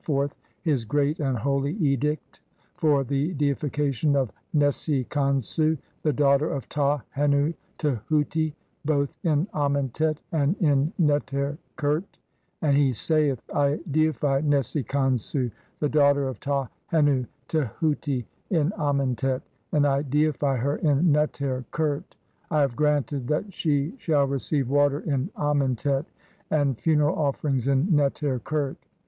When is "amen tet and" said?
25.37-26.75